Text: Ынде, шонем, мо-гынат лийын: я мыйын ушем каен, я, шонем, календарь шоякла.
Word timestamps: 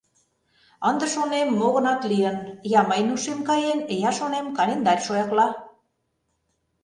Ынде, 0.89 1.05
шонем, 1.15 1.47
мо-гынат 1.59 2.01
лийын: 2.11 2.37
я 2.79 2.81
мыйын 2.89 3.09
ушем 3.15 3.39
каен, 3.47 3.79
я, 4.07 4.11
шонем, 4.17 4.45
календарь 4.57 5.03
шоякла. 5.07 5.47